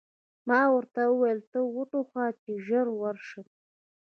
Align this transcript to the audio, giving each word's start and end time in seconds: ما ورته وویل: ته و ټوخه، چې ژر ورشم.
ما 0.47 0.61
ورته 0.75 1.01
وویل: 1.07 1.39
ته 1.51 1.59
و 1.75 1.79
ټوخه، 1.91 2.25
چې 2.41 2.51
ژر 2.65 2.87
ورشم. 2.99 3.45